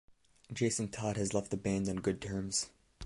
Jasin 0.51 0.91
Todd 0.91 1.15
has 1.17 1.31
left 1.31 1.51
the 1.51 1.57
band 1.57 1.87
on 1.87 1.97
good 1.97 2.21
terms. 2.23 2.71